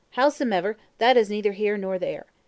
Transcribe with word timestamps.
Howsomever, 0.17 0.77
that 0.97 1.15
is 1.15 1.29
neither 1.29 1.51
here 1.51 1.77
nor 1.77 1.99
there. 1.99 2.25